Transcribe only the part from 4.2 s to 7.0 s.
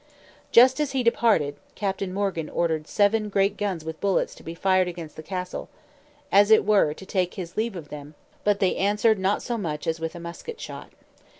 to be fired against the castle, as it were